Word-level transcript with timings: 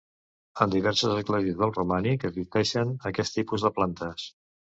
En 0.63 0.71
diverses 0.75 1.11
esglésies 1.23 1.59
del 1.59 1.73
romànic 1.75 2.25
existeixen 2.31 2.97
aquest 3.13 3.39
tipus 3.39 3.67
de 3.67 3.75
plantes. 3.79 4.27